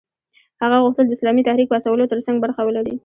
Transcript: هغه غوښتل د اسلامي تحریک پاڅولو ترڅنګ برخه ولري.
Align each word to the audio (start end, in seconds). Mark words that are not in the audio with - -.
هغه 0.61 0.77
غوښتل 0.83 1.05
د 1.07 1.11
اسلامي 1.17 1.43
تحریک 1.47 1.67
پاڅولو 1.71 2.09
ترڅنګ 2.11 2.37
برخه 2.43 2.61
ولري. 2.65 2.95